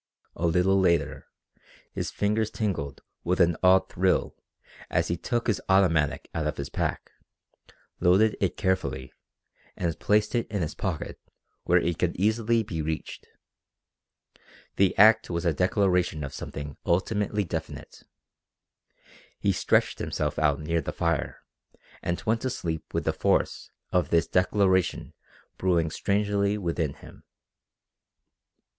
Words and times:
A 0.35 0.47
little 0.47 0.79
later 0.79 1.27
his 1.93 2.09
fingers 2.09 2.49
tingled 2.49 3.03
with 3.23 3.39
an 3.39 3.55
odd 3.61 3.87
thrill 3.87 4.35
as 4.89 5.09
he 5.09 5.15
took 5.15 5.45
his 5.45 5.61
automatic 5.69 6.27
out 6.33 6.47
of 6.47 6.57
his 6.57 6.69
pack, 6.69 7.11
loaded 7.99 8.35
it 8.41 8.57
carefully, 8.57 9.13
and 9.77 9.99
placed 9.99 10.33
it 10.33 10.47
in 10.47 10.63
his 10.63 10.73
pocket 10.73 11.19
where 11.65 11.77
it 11.77 11.99
could 11.99 12.13
be 12.13 12.25
easily 12.25 12.63
reached. 12.63 13.27
The 14.77 14.97
act 14.97 15.29
was 15.29 15.45
a 15.45 15.53
declaration 15.53 16.23
of 16.23 16.33
something 16.33 16.77
ultimately 16.83 17.43
definite. 17.43 18.01
He 19.37 19.51
stretched 19.51 19.99
himself 19.99 20.39
out 20.39 20.59
near 20.59 20.81
the 20.81 20.91
fire 20.91 21.43
and 22.01 22.19
went 22.25 22.41
to 22.41 22.49
sleep 22.49 22.91
with 22.91 23.03
the 23.03 23.13
force 23.13 23.69
of 23.91 24.09
this 24.09 24.25
declaration 24.25 25.13
brewing 25.59 25.91
strangely 25.91 26.57
within 26.57 26.95
him. 26.95 27.23